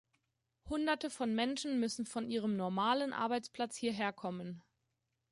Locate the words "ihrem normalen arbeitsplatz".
2.27-3.75